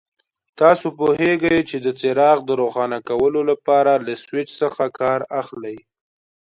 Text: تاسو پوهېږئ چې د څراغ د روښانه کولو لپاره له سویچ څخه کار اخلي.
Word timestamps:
تاسو 0.59 0.87
پوهېږئ 0.97 1.57
چې 1.69 1.77
د 1.85 1.87
څراغ 1.99 2.37
د 2.45 2.51
روښانه 2.61 2.99
کولو 3.09 3.41
لپاره 3.51 3.91
له 4.05 4.13
سویچ 4.23 4.49
څخه 4.61 4.83
کار 4.99 5.19
اخلي. 5.41 5.77